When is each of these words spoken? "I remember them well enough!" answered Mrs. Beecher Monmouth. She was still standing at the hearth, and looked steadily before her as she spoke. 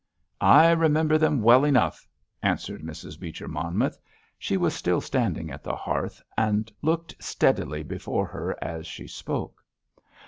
"I 0.41 0.71
remember 0.71 1.19
them 1.19 1.43
well 1.43 1.63
enough!" 1.63 2.07
answered 2.41 2.81
Mrs. 2.81 3.19
Beecher 3.19 3.47
Monmouth. 3.47 3.99
She 4.39 4.57
was 4.57 4.73
still 4.73 4.99
standing 4.99 5.51
at 5.51 5.63
the 5.63 5.75
hearth, 5.75 6.23
and 6.35 6.71
looked 6.81 7.13
steadily 7.23 7.83
before 7.83 8.25
her 8.25 8.57
as 8.63 8.87
she 8.87 9.05
spoke. 9.05 9.63